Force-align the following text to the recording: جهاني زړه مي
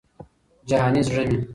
جهاني 0.69 1.01
زړه 1.07 1.23
مي 1.29 1.37